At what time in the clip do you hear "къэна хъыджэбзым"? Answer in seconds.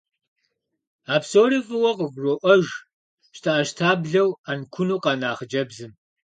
5.03-5.91